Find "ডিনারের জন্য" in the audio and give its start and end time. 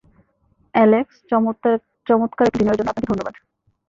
2.57-2.91